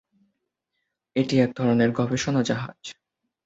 এটি 1.15 1.35
এক 1.39 1.51
ধরনের 1.55 1.89
গবেষণা 1.91 2.41
জাহাজ। 2.43 2.79